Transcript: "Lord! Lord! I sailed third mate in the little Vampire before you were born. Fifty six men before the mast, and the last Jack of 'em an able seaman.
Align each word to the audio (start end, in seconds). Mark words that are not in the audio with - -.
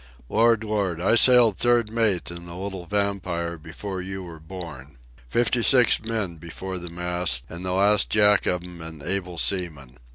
"Lord! 0.29 0.63
Lord! 0.63 0.99
I 0.99 1.13
sailed 1.13 1.57
third 1.59 1.91
mate 1.91 2.31
in 2.31 2.47
the 2.47 2.55
little 2.55 2.87
Vampire 2.87 3.55
before 3.59 4.01
you 4.01 4.23
were 4.23 4.39
born. 4.39 4.97
Fifty 5.29 5.61
six 5.61 6.03
men 6.03 6.37
before 6.37 6.79
the 6.79 6.89
mast, 6.89 7.43
and 7.47 7.63
the 7.63 7.73
last 7.73 8.09
Jack 8.09 8.47
of 8.47 8.63
'em 8.63 8.81
an 8.81 9.03
able 9.05 9.37
seaman. 9.37 9.97